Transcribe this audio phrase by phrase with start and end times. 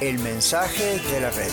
[0.00, 1.50] El mensaje de la red.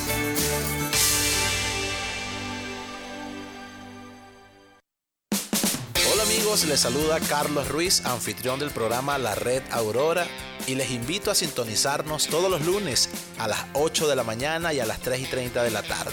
[6.12, 10.28] Hola amigos, les saluda Carlos Ruiz, anfitrión del programa La Red Aurora,
[10.68, 14.82] y les invito a sintonizarnos todos los lunes a las 8 de la mañana y
[14.82, 16.12] a las 3 y 30 de la tarde.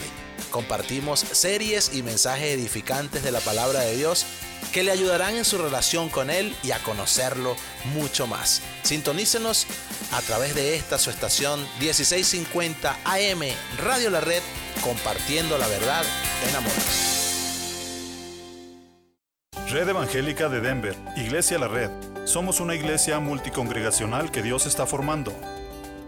[0.52, 4.24] Compartimos series y mensajes edificantes de la palabra de Dios
[4.72, 7.56] que le ayudarán en su relación con Él y a conocerlo
[7.94, 8.62] mucho más.
[8.82, 9.66] Sintonícenos
[10.12, 13.40] a través de esta su estación 1650 AM
[13.84, 14.42] Radio La Red,
[14.82, 16.04] compartiendo la verdad
[16.48, 16.72] en amor.
[19.70, 21.90] Red Evangélica de Denver, Iglesia La Red.
[22.24, 25.32] Somos una iglesia multicongregacional que Dios está formando.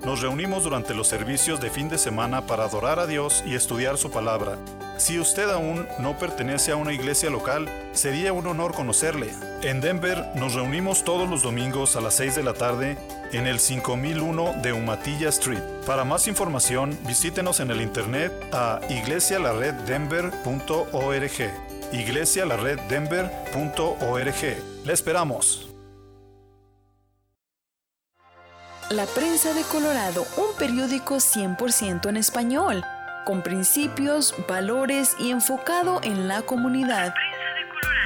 [0.04, 3.98] Nos reunimos durante los servicios de fin de semana para adorar a Dios y estudiar
[3.98, 4.58] su palabra.
[4.98, 9.30] Si usted aún no pertenece a una iglesia local, sería un honor conocerle.
[9.62, 12.98] En Denver nos reunimos todos los domingos a las 6 de la tarde
[13.32, 15.62] en el 5001 de Umatilla Street.
[15.86, 21.52] Para más información, visítenos en el internet a iglesialareddenver.org.
[21.92, 24.84] iglesialareddenver.org.
[24.84, 25.71] Le esperamos.
[28.92, 32.84] La Prensa de Colorado, un periódico 100% en español,
[33.24, 37.14] con principios, valores y enfocado en la comunidad.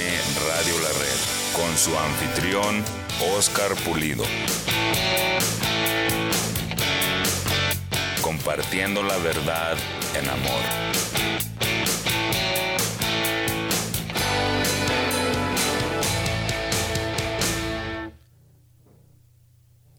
[0.48, 1.20] Radio La Red,
[1.56, 2.84] con su anfitrión
[3.36, 4.24] Oscar Pulido.
[8.44, 9.78] Compartiendo la verdad
[10.16, 10.62] en amor.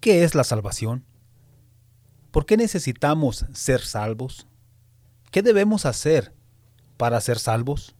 [0.00, 1.04] ¿Qué es la salvación?
[2.32, 4.48] ¿Por qué necesitamos ser salvos?
[5.30, 6.34] ¿Qué debemos hacer
[6.96, 7.94] para ser salvos?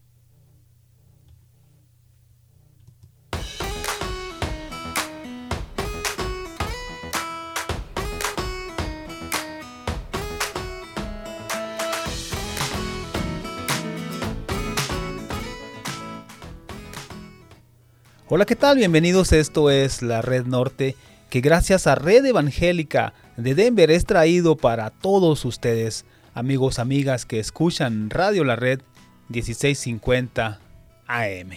[18.29, 18.77] Hola, ¿qué tal?
[18.77, 19.33] Bienvenidos.
[19.33, 20.95] Esto es la Red Norte,
[21.29, 27.39] que gracias a Red Evangélica de Denver es traído para todos ustedes, amigos, amigas que
[27.39, 28.79] escuchan Radio La Red
[29.27, 30.61] 1650
[31.05, 31.49] AM.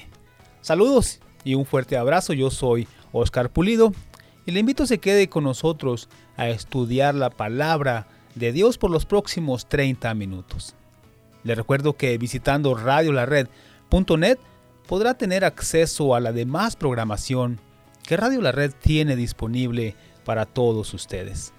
[0.61, 2.33] Saludos y un fuerte abrazo.
[2.33, 3.93] Yo soy Oscar Pulido
[4.45, 8.91] y le invito a se quede con nosotros a estudiar la palabra de Dios por
[8.91, 10.75] los próximos 30 minutos.
[11.45, 14.39] Le recuerdo que visitando radiolared.net
[14.87, 17.61] podrá tener acceso a la demás programación
[18.05, 21.53] que Radio La Red tiene disponible para todos ustedes.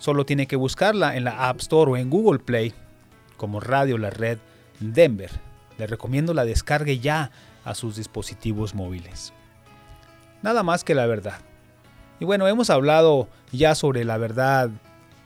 [0.00, 2.74] Solo tiene que buscarla en la App Store o en Google Play
[3.36, 4.38] como Radio La Red
[4.80, 5.30] Denver.
[5.78, 7.30] Le recomiendo la descargue ya
[7.64, 9.32] a sus dispositivos móviles.
[10.42, 11.38] Nada más que la verdad.
[12.20, 14.70] Y bueno, hemos hablado ya sobre la verdad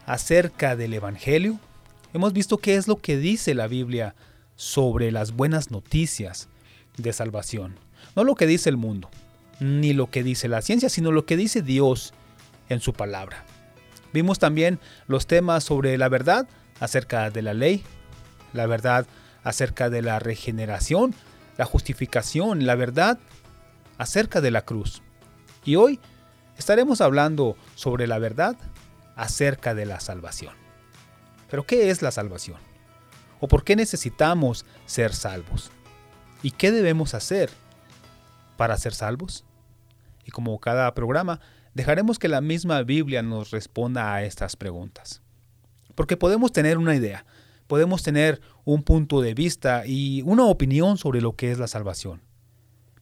[0.06, 1.58] acerca del Evangelio.
[2.12, 4.14] Hemos visto qué es lo que dice la Biblia
[4.56, 6.48] sobre las buenas noticias
[6.98, 7.76] de salvación.
[8.14, 9.08] No lo que dice el mundo,
[9.60, 12.12] ni lo que dice la ciencia, sino lo que dice Dios
[12.68, 13.44] en su palabra.
[14.12, 16.46] Vimos también los temas sobre la verdad
[16.80, 17.82] acerca de la ley,
[18.52, 19.06] la verdad
[19.42, 21.14] acerca de la regeneración,
[21.56, 23.18] la justificación, la verdad
[23.96, 25.02] acerca de la cruz.
[25.64, 25.98] Y hoy
[26.56, 28.56] estaremos hablando sobre la verdad
[29.16, 30.54] acerca de la salvación.
[31.50, 32.58] Pero ¿qué es la salvación?
[33.40, 35.70] ¿O por qué necesitamos ser salvos?
[36.42, 37.50] ¿Y qué debemos hacer
[38.56, 39.44] para ser salvos?
[40.24, 41.40] Y como cada programa,
[41.74, 45.22] dejaremos que la misma Biblia nos responda a estas preguntas.
[45.94, 47.26] Porque podemos tener una idea,
[47.66, 52.22] podemos tener un punto de vista y una opinión sobre lo que es la salvación.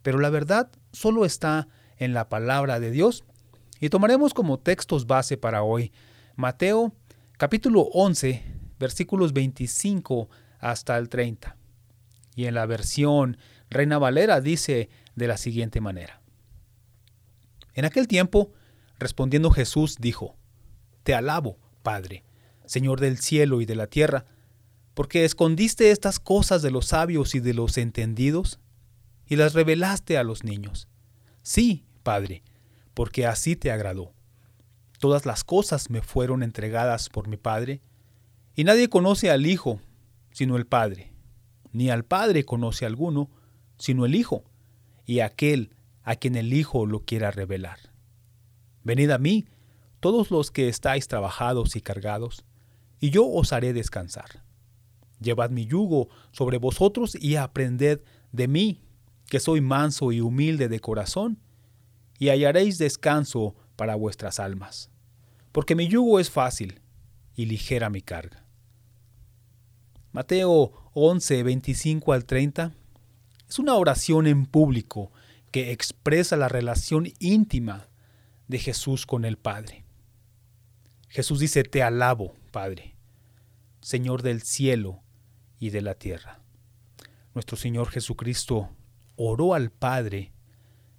[0.02, 1.68] Pero la verdad solo está
[1.98, 3.24] en la palabra de Dios
[3.80, 5.92] y tomaremos como textos base para hoy
[6.36, 6.92] Mateo
[7.38, 8.44] capítulo 11
[8.78, 10.28] versículos 25
[10.58, 11.56] hasta el 30.
[12.34, 13.36] Y en la versión
[13.68, 16.20] Reina Valera dice de la siguiente manera.
[17.74, 18.52] En aquel tiempo,
[18.98, 20.36] respondiendo Jesús, dijo,
[21.02, 22.24] Te alabo, Padre,
[22.64, 24.24] Señor del cielo y de la tierra,
[24.94, 28.60] porque escondiste estas cosas de los sabios y de los entendidos,
[29.26, 30.88] y las revelaste a los niños.
[31.42, 32.42] Sí, Padre,
[32.94, 34.12] porque así te agradó.
[34.98, 37.80] Todas las cosas me fueron entregadas por mi Padre,
[38.54, 39.80] y nadie conoce al Hijo
[40.32, 41.12] sino el Padre,
[41.72, 43.30] ni al Padre conoce alguno
[43.78, 44.44] sino el Hijo,
[45.06, 47.78] y aquel a quien el Hijo lo quiera revelar.
[48.82, 49.46] Venid a mí,
[50.00, 52.44] todos los que estáis trabajados y cargados,
[53.00, 54.44] y yo os haré descansar.
[55.20, 58.02] Llevad mi yugo sobre vosotros y aprended
[58.32, 58.82] de mí,
[59.26, 61.38] que soy manso y humilde de corazón,
[62.20, 64.90] y hallaréis descanso para vuestras almas,
[65.50, 66.82] porque mi yugo es fácil
[67.34, 68.44] y ligera mi carga.
[70.12, 72.74] Mateo 11, 25 al 30
[73.48, 75.10] es una oración en público
[75.50, 77.88] que expresa la relación íntima
[78.48, 79.84] de Jesús con el Padre.
[81.08, 82.96] Jesús dice, te alabo, Padre,
[83.80, 85.02] Señor del cielo
[85.58, 86.42] y de la tierra.
[87.34, 88.68] Nuestro Señor Jesucristo
[89.16, 90.32] oró al Padre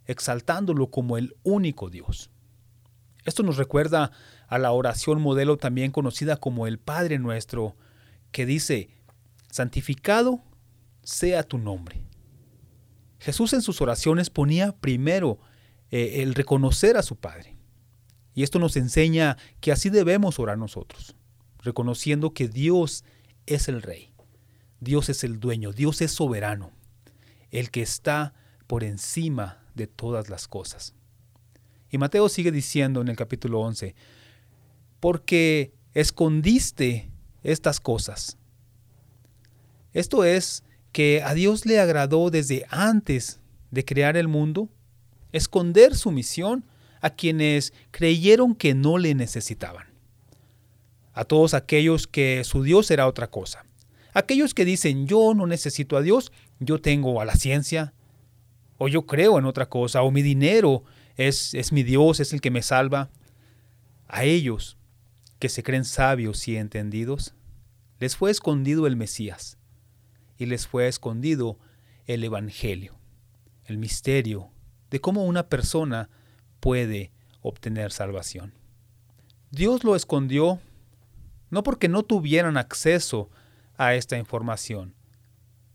[0.06, 2.30] exaltándolo como el único Dios.
[3.24, 4.12] Esto nos recuerda
[4.48, 7.75] a la oración modelo también conocida como el Padre nuestro,
[8.31, 8.89] que dice,
[9.50, 10.43] santificado
[11.03, 12.01] sea tu nombre.
[13.20, 15.39] Jesús en sus oraciones ponía primero
[15.91, 17.55] eh, el reconocer a su Padre.
[18.34, 21.15] Y esto nos enseña que así debemos orar nosotros,
[21.60, 23.03] reconociendo que Dios
[23.46, 24.13] es el Rey,
[24.79, 26.72] Dios es el dueño, Dios es soberano,
[27.51, 28.34] el que está
[28.67, 30.94] por encima de todas las cosas.
[31.90, 33.96] Y Mateo sigue diciendo en el capítulo 11,
[35.00, 37.10] porque escondiste
[37.44, 38.38] estas cosas.
[39.94, 43.40] Esto es que a Dios le agradó desde antes
[43.72, 44.70] de crear el mundo
[45.32, 46.66] esconder su misión
[47.01, 49.88] a quienes creyeron que no le necesitaban.
[51.13, 53.66] A todos aquellos que su Dios era otra cosa.
[54.13, 57.94] Aquellos que dicen yo no necesito a Dios, yo tengo a la ciencia,
[58.83, 60.83] o yo creo en otra cosa, o mi dinero
[61.15, 63.11] es, es mi Dios, es el que me salva.
[64.07, 64.75] A ellos
[65.38, 67.35] que se creen sabios y entendidos,
[68.00, 69.59] les fue escondido el Mesías
[70.35, 71.59] y les fue escondido
[72.07, 72.97] el Evangelio,
[73.65, 74.50] el misterio
[74.89, 76.09] de cómo una persona
[76.59, 77.11] puede
[77.43, 78.51] obtener salvación.
[79.51, 80.59] Dios lo escondió
[81.51, 83.29] no porque no tuvieran acceso
[83.77, 84.95] a esta información,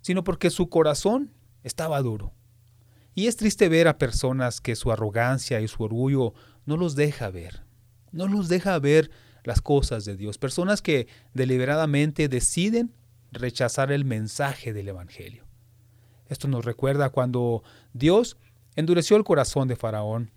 [0.00, 1.32] sino porque su corazón
[1.62, 2.35] estaba duro
[3.16, 6.34] Y es triste ver a personas que su arrogancia y su orgullo
[6.66, 7.64] no los deja ver,
[8.12, 9.10] no los deja ver
[9.42, 10.36] las cosas de Dios.
[10.36, 12.92] Personas que deliberadamente deciden
[13.32, 15.44] rechazar el mensaje del Evangelio.
[16.28, 17.62] Esto nos recuerda cuando
[17.94, 18.36] Dios
[18.74, 20.30] endureció el corazón de Faraón,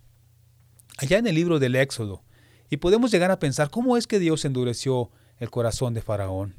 [0.96, 2.22] allá en el libro del Éxodo,
[2.70, 6.54] y podemos llegar a pensar cómo es que Dios endureció el corazón de Faraón.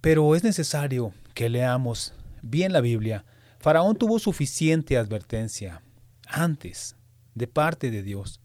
[0.00, 3.24] Pero es necesario que leamos bien la Biblia.
[3.66, 5.82] Faraón tuvo suficiente advertencia
[6.28, 6.94] antes
[7.34, 8.40] de parte de Dios.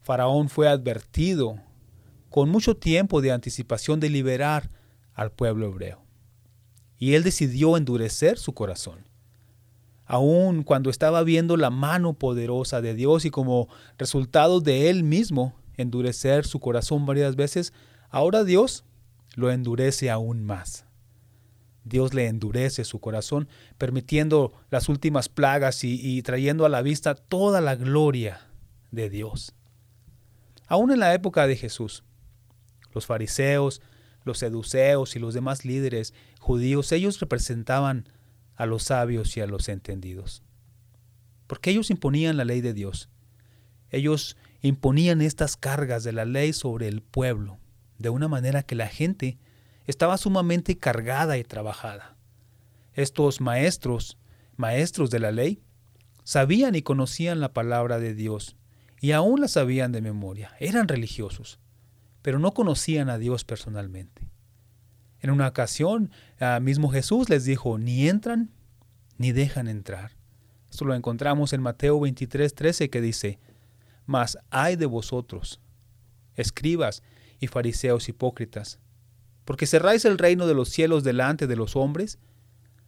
[0.00, 1.60] Faraón fue advertido
[2.28, 4.68] con mucho tiempo de anticipación de liberar
[5.14, 6.02] al pueblo hebreo.
[6.98, 9.06] Y él decidió endurecer su corazón.
[10.06, 15.54] Aun cuando estaba viendo la mano poderosa de Dios y como resultado de él mismo
[15.76, 17.72] endurecer su corazón varias veces,
[18.10, 18.82] ahora Dios
[19.36, 20.84] lo endurece aún más.
[21.84, 23.48] Dios le endurece su corazón,
[23.78, 28.48] permitiendo las últimas plagas y, trayendo a la vista toda la gloria
[28.90, 29.54] de Dios.
[30.68, 32.04] Aún en la época de Jesús,
[32.94, 33.82] los fariseos,
[34.24, 38.08] los seduceos y los demás líderes judíos, ellos representaban
[38.54, 40.42] a los sabios y a los entendidos.
[41.46, 43.08] Porque ellos imponían la ley de Dios.
[43.90, 47.58] Ellos imponían estas cargas de la ley sobre el pueblo,
[47.98, 49.38] de una manera que la gente
[49.86, 52.16] estaba sumamente cargada y trabajada.
[52.94, 54.18] Estos maestros,
[54.56, 55.62] maestros de la ley,
[56.24, 58.56] sabían y conocían la palabra de Dios,
[59.00, 61.58] y aún la sabían de memoria, eran religiosos,
[62.22, 64.28] pero no conocían a Dios personalmente.
[65.20, 66.10] En una ocasión,
[66.60, 68.50] mismo Jesús les dijo, ni entran
[69.18, 70.12] ni dejan entrar.
[70.70, 73.38] Esto lo encontramos en Mateo 23, 13, que dice,
[74.06, 75.60] Mas hay de vosotros,
[76.34, 77.02] escribas
[77.38, 78.80] y fariseos hipócritas,
[79.44, 82.18] porque cerráis el reino de los cielos delante de los hombres,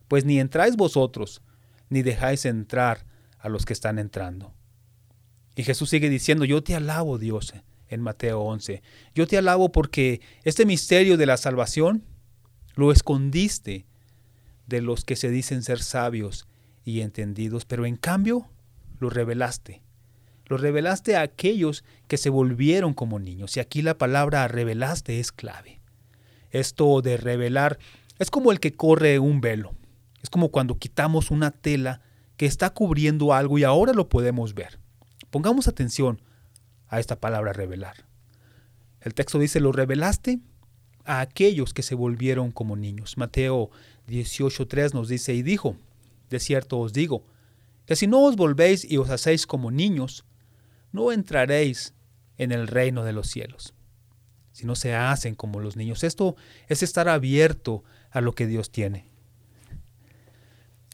[0.09, 1.43] pues ni entráis vosotros,
[1.89, 3.07] ni dejáis entrar
[3.39, 4.55] a los que están entrando.
[5.57, 7.55] Y Jesús sigue diciendo, yo te alabo Dios,
[7.89, 8.83] en Mateo 11.
[9.15, 12.05] Yo te alabo porque este misterio de la salvación
[12.75, 13.87] lo escondiste
[14.67, 16.47] de los que se dicen ser sabios
[16.85, 18.49] y entendidos, pero en cambio
[18.99, 19.83] lo revelaste.
[20.47, 23.57] Lo revelaste a aquellos que se volvieron como niños.
[23.57, 25.81] Y aquí la palabra revelaste es clave.
[26.55, 27.81] Esto de revelar
[28.21, 29.75] es como el que corre un velo.
[30.23, 32.01] Es como cuando quitamos una tela
[32.37, 34.79] que está cubriendo algo y ahora lo podemos ver.
[35.31, 36.23] Pongamos atención
[36.87, 38.07] a esta palabra revelar.
[39.01, 40.39] El texto dice, lo revelaste
[41.05, 43.19] a aquellos que se volvieron como niños.
[43.19, 43.71] Mateo
[44.07, 45.77] 18.3 nos dice, y dijo,
[46.31, 47.25] de cierto os digo,
[47.85, 50.25] que si no os volvéis y os hacéis como niños,
[50.93, 51.95] no entraréis
[52.39, 53.75] en el reino de los cielos.
[54.55, 56.37] Si no se hacen como los niños, esto
[56.69, 57.83] es estar abierto
[58.13, 59.05] a lo que Dios tiene.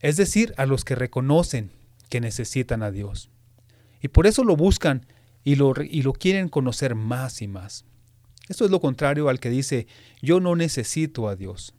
[0.00, 1.70] Es decir, a los que reconocen
[2.08, 3.28] que necesitan a Dios.
[4.00, 5.04] Y por eso lo buscan
[5.44, 7.84] y lo, y lo quieren conocer más y más.
[8.48, 9.86] Esto es lo contrario al que dice,
[10.22, 11.74] yo no necesito a Dios.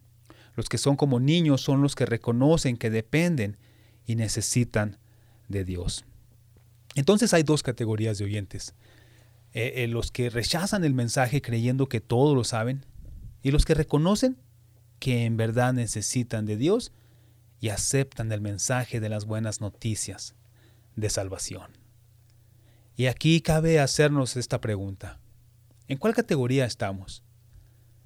[0.55, 3.57] Los que son como niños son los que reconocen que dependen
[4.05, 4.99] y necesitan
[5.47, 6.05] de Dios.
[6.93, 8.75] Entonces hay dos categorías de oyentes.
[9.53, 12.85] Eh, eh, los que rechazan el mensaje creyendo que todo lo saben
[13.43, 14.37] y los que reconocen
[14.99, 16.93] que en verdad necesitan de Dios
[17.59, 20.35] y aceptan el mensaje de las buenas noticias
[20.95, 21.71] de salvación.
[22.95, 25.19] Y aquí cabe hacernos esta pregunta.
[25.87, 27.23] ¿En cuál categoría estamos?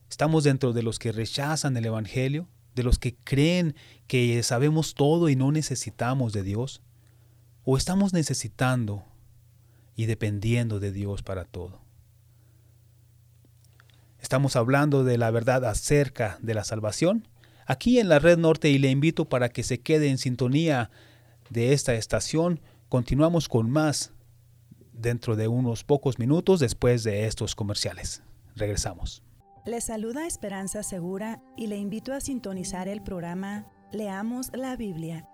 [0.09, 2.47] ¿Estamos dentro de los que rechazan el Evangelio?
[2.73, 3.75] ¿De los que creen
[4.07, 6.81] que sabemos todo y no necesitamos de Dios?
[7.63, 9.05] ¿O estamos necesitando
[9.95, 11.81] y dependiendo de Dios para todo?
[14.19, 17.27] Estamos hablando de la verdad acerca de la salvación
[17.65, 20.89] aquí en la red norte y le invito para que se quede en sintonía
[21.49, 22.61] de esta estación.
[22.89, 24.13] Continuamos con más
[24.93, 28.23] dentro de unos pocos minutos después de estos comerciales.
[28.55, 29.23] Regresamos.
[29.65, 35.27] Le saluda Esperanza Segura y le invito a sintonizar el programa Leamos la Biblia,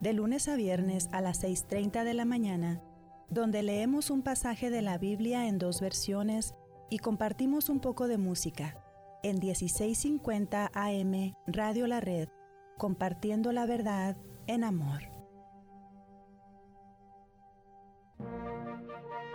[0.00, 2.80] de lunes a viernes a las 6.30 de la mañana,
[3.28, 6.54] donde leemos un pasaje de la Biblia en dos versiones
[6.90, 8.76] y compartimos un poco de música,
[9.22, 12.28] en 1650 AM Radio La Red,
[12.76, 14.16] compartiendo la verdad
[14.46, 15.02] en amor.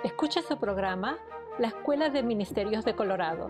[0.04, 1.18] Escucha su programa
[1.58, 3.50] La Escuela de Ministerios de Colorado,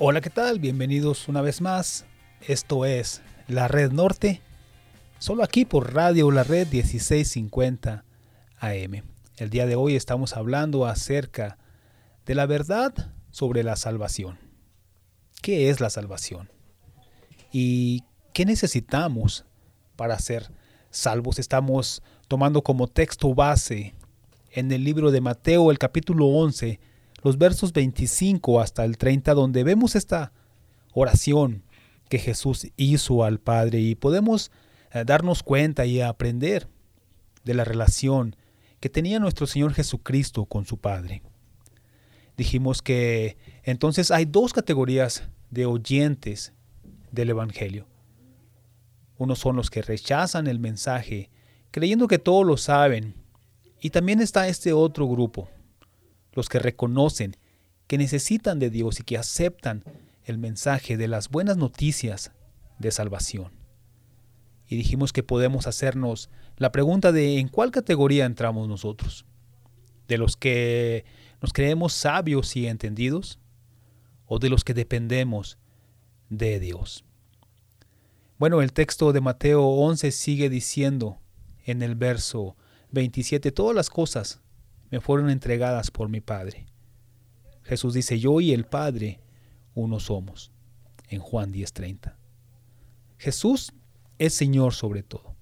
[0.00, 0.60] Hola, ¿qué tal?
[0.60, 2.04] Bienvenidos una vez más.
[2.46, 4.40] Esto es La Red Norte,
[5.18, 8.04] solo aquí por Radio La Red 1650
[8.60, 9.02] AM.
[9.38, 11.58] El día de hoy estamos hablando acerca
[12.26, 14.38] de la verdad sobre la salvación.
[15.42, 16.48] ¿Qué es la salvación?
[17.50, 19.46] ¿Y qué necesitamos
[19.96, 20.52] para ser
[20.92, 21.40] salvos?
[21.40, 23.96] Estamos tomando como texto base
[24.52, 26.78] en el libro de Mateo, el capítulo 11,
[27.22, 30.32] los versos 25 hasta el 30, donde vemos esta
[30.92, 31.64] oración
[32.08, 34.50] que Jesús hizo al Padre y podemos
[34.92, 36.68] eh, darnos cuenta y aprender
[37.44, 38.36] de la relación
[38.80, 41.22] que tenía nuestro Señor Jesucristo con su Padre.
[42.36, 46.52] Dijimos que entonces hay dos categorías de oyentes
[47.10, 47.86] del Evangelio.
[49.16, 51.30] Unos son los que rechazan el mensaje,
[51.72, 53.14] creyendo que todos lo saben.
[53.80, 55.48] Y también está este otro grupo,
[56.38, 57.36] los que reconocen
[57.88, 59.82] que necesitan de Dios y que aceptan
[60.24, 62.30] el mensaje de las buenas noticias
[62.78, 63.50] de salvación.
[64.68, 69.26] Y dijimos que podemos hacernos la pregunta de en cuál categoría entramos nosotros.
[70.06, 71.04] De los que
[71.42, 73.40] nos creemos sabios y entendidos
[74.26, 75.58] o de los que dependemos
[76.28, 77.04] de Dios.
[78.38, 81.18] Bueno, el texto de Mateo 11 sigue diciendo
[81.64, 82.56] en el verso
[82.92, 84.40] 27, todas las cosas
[84.90, 86.66] me fueron entregadas por mi Padre.
[87.62, 89.20] Jesús dice, yo y el Padre
[89.74, 90.50] uno somos,
[91.08, 92.16] en Juan 10:30.
[93.18, 93.72] Jesús
[94.18, 95.36] es Señor sobre todo.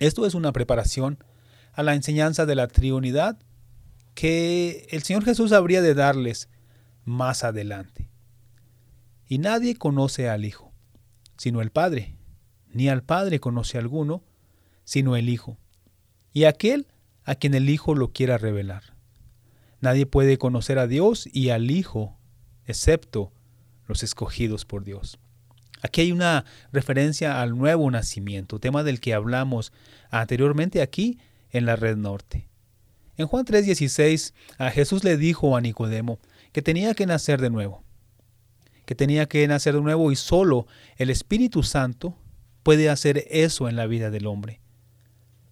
[0.00, 1.22] Esto es una preparación
[1.72, 3.38] a la enseñanza de la Trinidad
[4.14, 6.48] que el Señor Jesús habría de darles
[7.04, 8.10] más adelante.
[9.28, 10.72] Y nadie conoce al Hijo,
[11.36, 12.16] sino el Padre,
[12.72, 14.24] ni al Padre conoce alguno,
[14.84, 15.58] sino el Hijo,
[16.32, 16.86] y aquel
[17.28, 18.94] a quien el Hijo lo quiera revelar.
[19.82, 22.16] Nadie puede conocer a Dios y al Hijo,
[22.64, 23.34] excepto
[23.86, 25.18] los escogidos por Dios.
[25.82, 29.74] Aquí hay una referencia al nuevo nacimiento, tema del que hablamos
[30.08, 31.18] anteriormente aquí
[31.50, 32.48] en la red norte.
[33.18, 36.20] En Juan 3:16 a Jesús le dijo a Nicodemo
[36.52, 37.84] que tenía que nacer de nuevo,
[38.86, 42.16] que tenía que nacer de nuevo y solo el Espíritu Santo
[42.62, 44.62] puede hacer eso en la vida del hombre.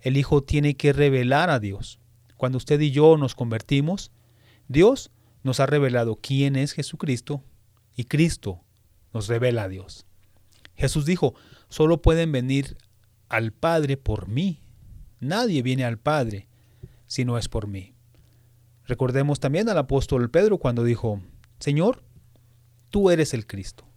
[0.01, 1.99] El Hijo tiene que revelar a Dios.
[2.37, 4.13] Cuando usted y yo nos convertimos,
[4.69, 5.11] Dios
[5.43, 7.43] nos ha revelado quién es Jesucristo
[7.95, 8.63] y Cristo
[9.13, 10.07] nos revela a Dios.
[10.75, 11.35] Jesús dijo,
[11.69, 12.77] solo pueden venir
[13.29, 14.61] al Padre por mí.
[15.21, 16.49] Nadie viene al Padre
[17.07, 17.95] si no es por mí.
[18.85, 21.21] Recordemos también al apóstol Pedro cuando dijo,
[21.59, 22.05] Señor,
[22.91, 23.89] tú eres el Cristo,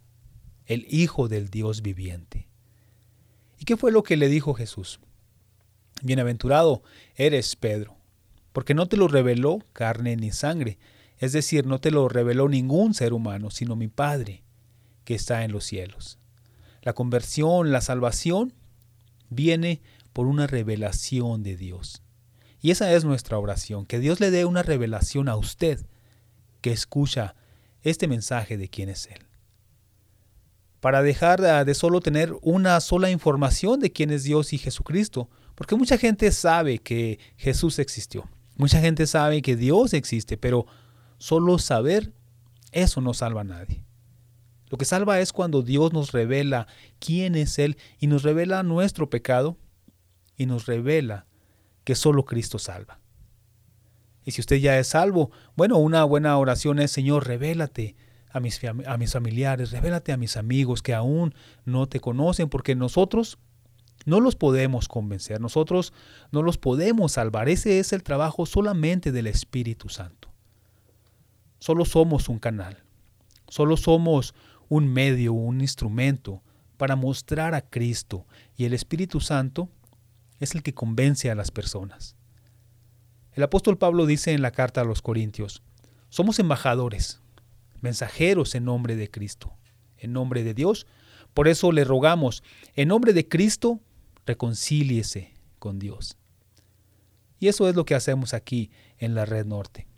[0.66, 2.48] el Hijo del Dios viviente.
[3.58, 5.00] ¿Y qué fue lo que le dijo Jesús?
[6.02, 6.82] Bienaventurado
[7.14, 7.96] eres Pedro,
[8.52, 10.78] porque no te lo reveló carne ni sangre,
[11.18, 14.42] es decir, no te lo reveló ningún ser humano, sino mi Padre
[15.04, 16.18] que está en los cielos.
[16.82, 18.54] La conversión, la salvación,
[19.28, 19.82] viene
[20.12, 22.02] por una revelación de Dios.
[22.62, 25.86] Y esa es nuestra oración, que Dios le dé una revelación a usted
[26.60, 27.34] que escucha
[27.82, 29.26] este mensaje de quién es Él.
[30.80, 35.28] Para dejar de solo tener una sola información de quién es Dios y Jesucristo,
[35.60, 38.26] porque mucha gente sabe que Jesús existió.
[38.56, 40.64] Mucha gente sabe que Dios existe, pero
[41.18, 42.14] solo saber
[42.72, 43.84] eso no salva a nadie.
[44.70, 46.66] Lo que salva es cuando Dios nos revela
[46.98, 49.58] quién es Él y nos revela nuestro pecado
[50.34, 51.26] y nos revela
[51.84, 52.98] que solo Cristo salva.
[54.24, 57.96] Y si usted ya es salvo, bueno, una buena oración es, Señor, revélate
[58.30, 61.34] a mis, a mis familiares, revélate a mis amigos que aún
[61.66, 63.36] no te conocen, porque nosotros
[64.06, 65.92] no los podemos convencer, nosotros
[66.32, 67.48] no los podemos salvar.
[67.48, 70.30] Ese es el trabajo solamente del Espíritu Santo.
[71.58, 72.82] Solo somos un canal,
[73.48, 74.34] solo somos
[74.68, 76.42] un medio, un instrumento
[76.78, 79.68] para mostrar a Cristo y el Espíritu Santo
[80.38, 82.16] es el que convence a las personas.
[83.32, 85.62] El apóstol Pablo dice en la carta a los Corintios,
[86.08, 87.20] somos embajadores,
[87.80, 89.52] mensajeros en nombre de Cristo,
[89.98, 90.86] en nombre de Dios.
[91.34, 92.42] Por eso le rogamos,
[92.74, 93.80] en nombre de Cristo,
[94.30, 96.16] reconcíliese con Dios.
[97.40, 99.88] Y eso es lo que hacemos aquí en la Red Norte.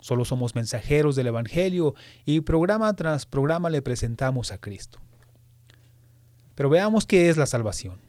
[0.00, 1.94] Solo somos mensajeros del Evangelio
[2.24, 5.00] y programa tras programa le presentamos a Cristo.
[6.54, 8.00] Pero veamos qué es la salvación.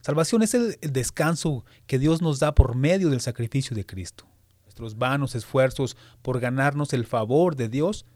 [0.00, 4.26] Salvación es el descanso que Dios nos da por medio del sacrificio de Cristo.
[4.64, 8.06] Nuestros vanos esfuerzos por ganarnos el favor de Dios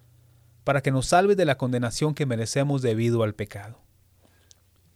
[0.64, 3.87] para que nos salve de la condenación que merecemos debido al pecado.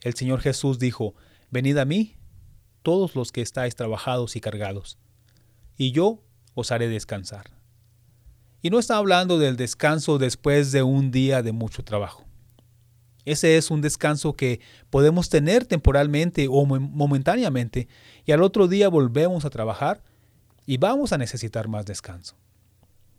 [0.03, 1.15] El Señor Jesús dijo,
[1.51, 2.17] Venid a mí,
[2.83, 4.99] todos los que estáis trabajados y cargados,
[5.77, 6.23] y yo
[6.55, 7.51] os haré descansar.
[8.61, 12.25] Y no está hablando del descanso después de un día de mucho trabajo.
[13.25, 14.61] Ese es un descanso que
[14.91, 17.89] podemos tener temporalmente o momentáneamente
[18.25, 20.03] y al otro día volvemos a trabajar
[20.67, 22.37] y vamos a necesitar más descanso.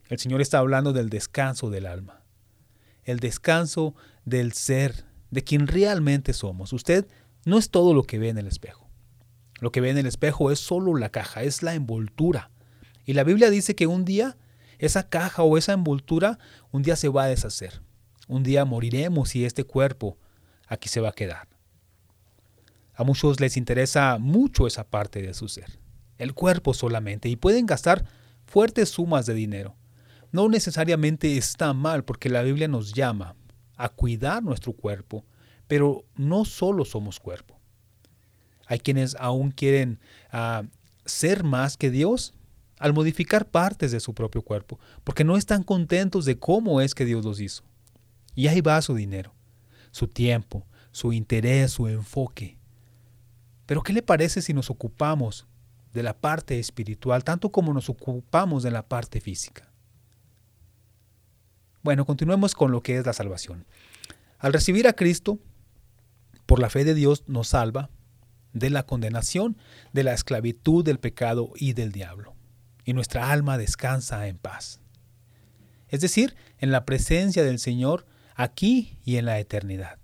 [0.09, 2.21] El Señor está hablando del descanso del alma,
[3.03, 6.73] el descanso del ser, de quien realmente somos.
[6.73, 7.07] Usted
[7.43, 8.87] no es todo lo que ve en el espejo.
[9.59, 12.51] Lo que ve en el espejo es solo la caja, es la envoltura.
[13.05, 14.37] Y la Biblia dice que un día
[14.77, 16.37] esa caja o esa envoltura
[16.71, 17.81] un día se va a deshacer.
[18.27, 20.17] Un día moriremos y este cuerpo
[20.67, 21.47] aquí se va a quedar.
[22.93, 25.79] A muchos les interesa mucho esa parte de su ser,
[26.19, 28.05] el cuerpo solamente, y pueden gastar
[28.45, 29.75] fuertes sumas de dinero.
[30.31, 33.35] No necesariamente está mal porque la Biblia nos llama
[33.75, 35.25] a cuidar nuestro cuerpo,
[35.67, 37.59] pero no solo somos cuerpo.
[38.65, 39.99] Hay quienes aún quieren
[40.31, 40.63] ah,
[41.05, 42.33] ser más que Dios
[42.79, 47.05] al modificar partes de su propio cuerpo, porque no están contentos de cómo es que
[47.05, 47.63] Dios los hizo.
[48.35, 49.33] Y ahí va su dinero,
[49.91, 52.57] su tiempo, su interés, su enfoque.
[53.65, 55.47] Pero ¿qué le parece si nos ocupamos
[55.93, 59.72] de la parte espiritual tanto como nos ocupamos de la parte física?
[61.83, 63.65] Bueno, continuemos con lo que es la salvación.
[64.39, 65.37] Al recibir a Cristo,
[66.45, 67.89] por la fe de Dios nos salva
[68.53, 69.57] de la condenación,
[69.91, 72.35] de la esclavitud del pecado y del diablo.
[72.85, 74.79] Y nuestra alma descansa en paz.
[75.89, 79.99] Es decir, en la presencia del Señor aquí y en la eternidad.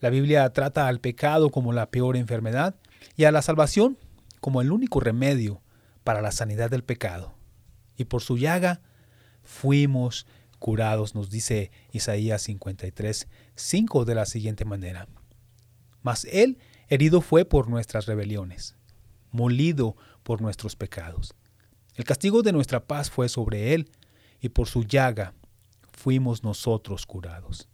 [0.00, 2.76] La Biblia trata al pecado como la peor enfermedad
[3.14, 3.98] y a la salvación
[4.40, 5.60] como el único remedio
[6.02, 7.34] para la sanidad del pecado.
[7.96, 8.80] Y por su llaga
[9.42, 10.26] fuimos
[10.58, 15.08] curados, nos dice Isaías 53, 5 de la siguiente manera.
[16.02, 18.76] Mas Él herido fue por nuestras rebeliones,
[19.30, 21.34] molido por nuestros pecados.
[21.94, 23.90] El castigo de nuestra paz fue sobre Él,
[24.40, 25.34] y por su llaga
[25.92, 27.68] fuimos nosotros curados.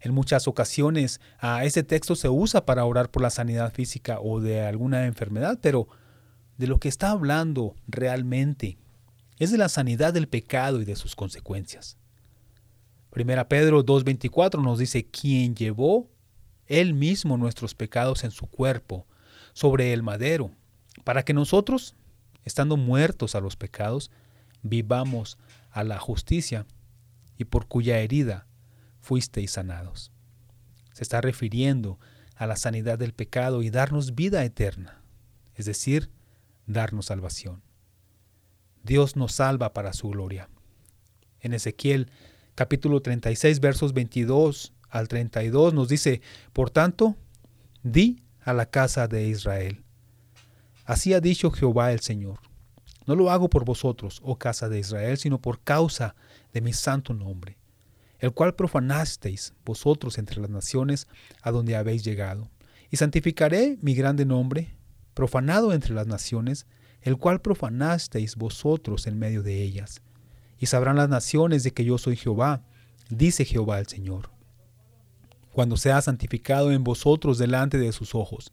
[0.00, 4.40] En muchas ocasiones a este texto se usa para orar por la sanidad física o
[4.40, 5.86] de alguna enfermedad, pero
[6.58, 8.78] de lo que está hablando realmente
[9.42, 11.96] es de la sanidad del pecado y de sus consecuencias.
[13.10, 16.08] Primera Pedro 2.24 nos dice, quien llevó
[16.66, 19.04] él mismo nuestros pecados en su cuerpo
[19.52, 20.52] sobre el madero,
[21.02, 21.96] para que nosotros,
[22.44, 24.12] estando muertos a los pecados,
[24.62, 25.38] vivamos
[25.72, 26.64] a la justicia
[27.36, 28.46] y por cuya herida
[29.00, 30.12] fuisteis sanados.
[30.92, 31.98] Se está refiriendo
[32.36, 35.02] a la sanidad del pecado y darnos vida eterna,
[35.56, 36.10] es decir,
[36.66, 37.71] darnos salvación.
[38.82, 40.48] Dios nos salva para su gloria.
[41.40, 42.10] En Ezequiel
[42.54, 46.20] capítulo 36 versos 22 al 32 nos dice,
[46.52, 47.16] por tanto,
[47.82, 49.84] di a la casa de Israel.
[50.84, 52.40] Así ha dicho Jehová el Señor.
[53.06, 56.14] No lo hago por vosotros, oh casa de Israel, sino por causa
[56.52, 57.56] de mi santo nombre,
[58.18, 61.08] el cual profanasteis vosotros entre las naciones
[61.40, 62.50] a donde habéis llegado.
[62.90, 64.74] Y santificaré mi grande nombre,
[65.14, 66.66] profanado entre las naciones,
[67.02, 70.02] el cual profanasteis vosotros en medio de ellas.
[70.58, 72.62] Y sabrán las naciones de que yo soy Jehová,
[73.10, 74.30] dice Jehová el Señor,
[75.52, 78.52] cuando sea santificado en vosotros delante de sus ojos.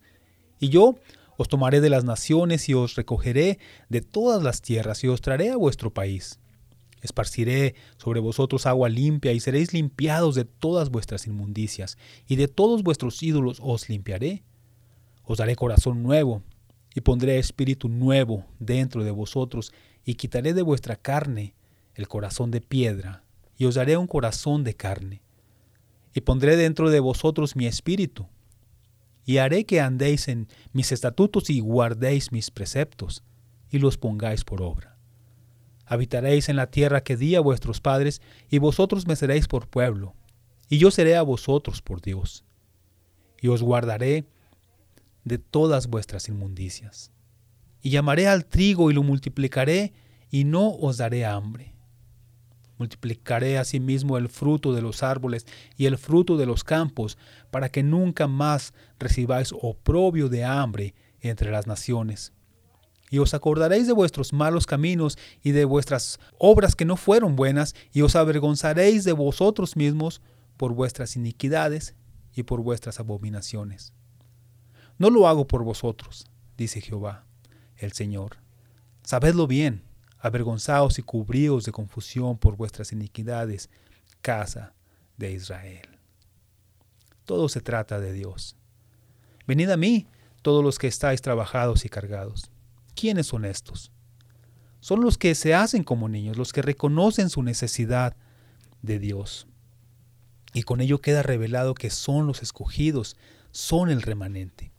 [0.59, 0.95] Y yo
[1.37, 5.51] os tomaré de las naciones y os recogeré de todas las tierras y os traeré
[5.51, 6.39] a vuestro país.
[7.01, 12.83] Esparciré sobre vosotros agua limpia y seréis limpiados de todas vuestras inmundicias, y de todos
[12.83, 14.43] vuestros ídolos os limpiaré.
[15.23, 16.43] Os daré corazón nuevo,
[16.93, 19.73] y pondré espíritu nuevo dentro de vosotros,
[20.03, 21.55] y quitaré de vuestra carne
[21.93, 23.23] el corazón de piedra,
[23.57, 25.21] y os daré un corazón de carne.
[26.13, 28.27] Y pondré dentro de vosotros mi espíritu,
[29.25, 33.23] y haré que andéis en mis estatutos y guardéis mis preceptos,
[33.69, 34.97] y los pongáis por obra.
[35.85, 40.15] Habitaréis en la tierra que di a vuestros padres, y vosotros me seréis por pueblo,
[40.69, 42.43] y yo seré a vosotros por Dios.
[43.41, 44.25] Y os guardaré
[45.29, 47.11] de todas vuestras inmundicias.
[47.81, 49.93] Y llamaré al trigo y lo multiplicaré,
[50.29, 51.73] y no os daré hambre.
[52.77, 55.45] Multiplicaré asimismo el fruto de los árboles
[55.77, 57.17] y el fruto de los campos,
[57.49, 62.33] para que nunca más recibáis oprobio de hambre entre las naciones
[63.09, 67.75] y os acordaréis de vuestros malos caminos y de vuestras obras que no fueron buenas,
[67.91, 70.21] y os avergonzaréis de vosotros mismos
[70.57, 71.95] por vuestras iniquidades
[72.35, 73.93] y por vuestras abominaciones.
[74.99, 77.25] No lo hago por vosotros, dice Jehová,
[77.77, 78.37] el Señor.
[79.01, 79.81] Sabedlo bien,
[80.19, 83.69] avergonzaos y cubríos de confusión por vuestras iniquidades,
[84.21, 84.73] casa
[85.17, 85.87] de Israel.
[87.25, 88.55] Todo se trata de Dios.
[89.47, 90.07] Venid a mí,
[90.41, 92.51] todos los que estáis trabajados y cargados
[92.93, 93.91] ¿Quiénes son estos?
[94.81, 98.15] son los que se hacen como niños, los que reconocen su necesidad
[98.81, 99.47] de Dios.
[100.53, 103.17] Y con ello queda revelado que son los escogidos,
[103.51, 104.71] son el remanente.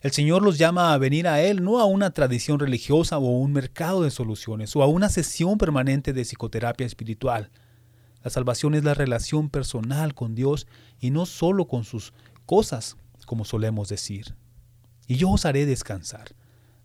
[0.00, 3.38] El Señor los llama a venir a Él, no a una tradición religiosa o a
[3.40, 7.50] un mercado de soluciones o a una sesión permanente de psicoterapia espiritual.
[8.22, 10.68] La salvación es la relación personal con Dios
[11.00, 12.12] y no solo con sus
[12.46, 14.36] cosas, como solemos decir.
[15.08, 16.36] Y yo os haré descansar.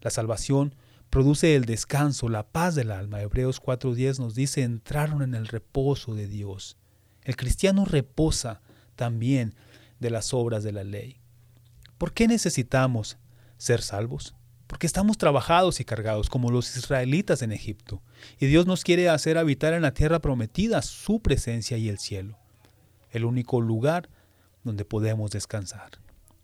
[0.02, 0.73] La salvación
[1.12, 3.21] produce el descanso, la paz del alma.
[3.21, 6.78] Hebreos 4.10 nos dice, entraron en el reposo de Dios.
[7.21, 8.62] El cristiano reposa
[8.95, 9.54] también
[9.99, 11.22] de las obras de la ley.
[11.97, 13.17] ¿Por qué necesitamos
[13.58, 14.36] ser salvos?
[14.67, 18.01] Porque estamos trabajados y cargados como los israelitas en Egipto,
[18.39, 22.38] y Dios nos quiere hacer habitar en la tierra prometida su presencia y el cielo,
[23.12, 24.10] el único lugar
[24.63, 25.91] donde podemos descansar.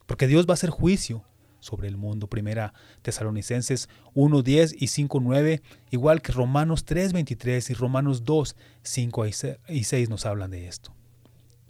[0.06, 1.24] Porque Dios va a hacer juicio
[1.60, 2.28] sobre el mundo.
[2.28, 9.26] Primera Tesalonicenses 1.10 y 5.9, igual que Romanos 3.23 y Romanos 2, 5
[9.70, 10.94] y 6 nos hablan de esto.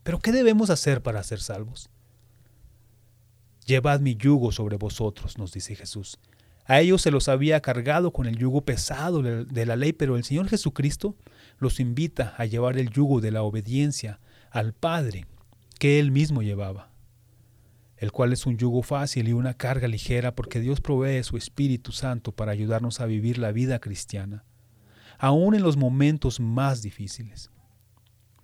[0.03, 1.89] Pero ¿qué debemos hacer para ser salvos?
[3.69, 6.17] Llevad mi yugo sobre vosotros, nos dice Jesús.
[6.65, 10.23] A ellos se los había cargado con el yugo pesado de la ley, pero el
[10.23, 11.15] Señor Jesucristo
[11.60, 15.27] los invita a llevar el yugo de la obediencia al Padre
[15.77, 16.89] que Él mismo llevaba
[17.97, 21.91] el cual es un yugo fácil y una carga ligera porque Dios provee su Espíritu
[21.91, 24.45] Santo para ayudarnos a vivir la vida cristiana,
[25.17, 27.51] aún en los momentos más difíciles.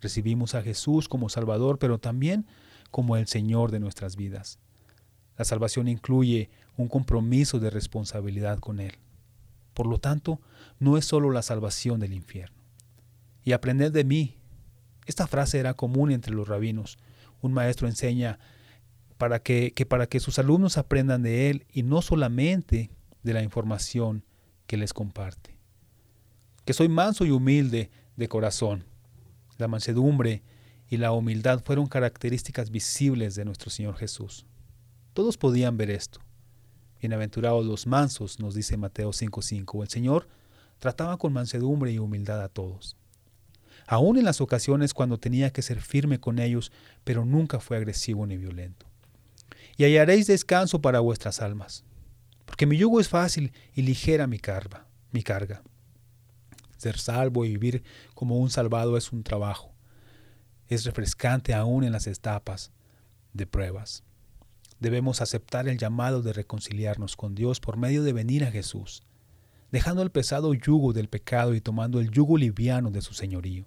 [0.01, 2.45] Recibimos a Jesús como Salvador, pero también
[2.91, 4.59] como el Señor de nuestras vidas.
[5.37, 8.97] La salvación incluye un compromiso de responsabilidad con Él.
[9.73, 10.39] Por lo tanto,
[10.79, 12.55] no es solo la salvación del infierno.
[13.43, 14.37] Y aprended de mí.
[15.05, 16.97] Esta frase era común entre los rabinos.
[17.41, 18.39] Un maestro enseña
[19.17, 22.89] para que, para que sus alumnos aprendan de él y no solamente
[23.23, 24.23] de la información
[24.67, 25.57] que les comparte.
[26.65, 28.85] Que soy manso y humilde de corazón.
[29.57, 30.41] La mansedumbre
[30.89, 34.45] y la humildad fueron características visibles de nuestro Señor Jesús.
[35.15, 36.19] Todos podían ver esto.
[36.99, 39.81] Bienaventurados los mansos, nos dice Mateo 5:5.
[39.81, 40.27] El Señor
[40.77, 42.97] trataba con mansedumbre y humildad a todos.
[43.87, 46.73] Aún en las ocasiones cuando tenía que ser firme con ellos,
[47.05, 48.87] pero nunca fue agresivo ni violento
[49.77, 51.85] y hallaréis descanso para vuestras almas.
[52.43, 55.63] Porque mi yugo es fácil y ligera mi carga, mi carga.
[56.75, 59.73] Ser salvo y vivir como un salvado es un trabajo.
[60.67, 62.73] Es refrescante aún en las etapas
[63.31, 64.03] de pruebas.
[64.79, 69.03] Debemos aceptar el llamado de reconciliarnos con Dios por medio de venir a Jesús,
[69.71, 73.65] dejando el pesado yugo del pecado y tomando el yugo liviano de su señorío.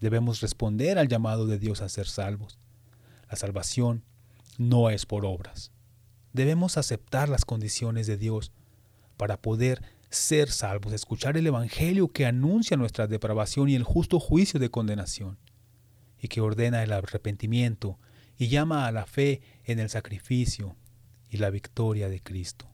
[0.00, 2.58] Debemos responder al llamado de Dios a ser salvos.
[3.30, 4.04] La salvación
[4.58, 5.72] no es por obras.
[6.32, 8.52] Debemos aceptar las condiciones de Dios
[9.16, 14.60] para poder ser salvos, escuchar el Evangelio que anuncia nuestra depravación y el justo juicio
[14.60, 15.38] de condenación,
[16.18, 17.98] y que ordena el arrepentimiento
[18.38, 20.76] y llama a la fe en el sacrificio
[21.30, 22.70] y la victoria de Cristo,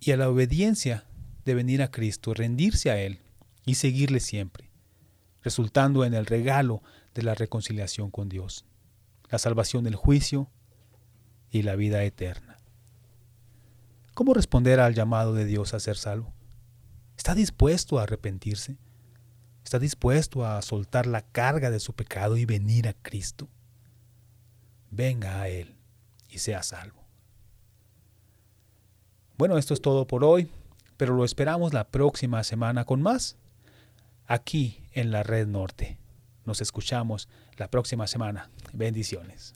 [0.00, 1.06] y a la obediencia
[1.44, 3.20] de venir a Cristo, rendirse a Él
[3.64, 4.70] y seguirle siempre,
[5.42, 6.82] resultando en el regalo
[7.14, 8.64] de la reconciliación con Dios,
[9.30, 10.50] la salvación del juicio
[11.50, 12.58] y la vida eterna.
[14.14, 16.34] ¿Cómo responder al llamado de Dios a ser salvo?
[17.16, 18.76] ¿Está dispuesto a arrepentirse?
[19.64, 23.48] ¿Está dispuesto a soltar la carga de su pecado y venir a Cristo?
[24.90, 25.76] Venga a Él
[26.28, 27.00] y sea salvo.
[29.36, 30.50] Bueno, esto es todo por hoy,
[30.96, 33.36] pero lo esperamos la próxima semana con más,
[34.26, 35.98] aquí en la Red Norte.
[36.44, 38.50] Nos escuchamos la próxima semana.
[38.72, 39.54] Bendiciones.